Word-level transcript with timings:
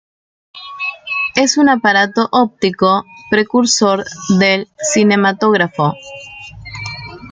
Es 1.35 1.59
un 1.59 1.69
aparato 1.69 2.27
óptico 2.31 3.05
precursor 3.29 4.03
del 4.39 4.67
cinematógrafo. 4.95 5.93